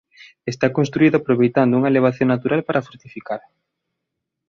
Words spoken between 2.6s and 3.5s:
para fortificar.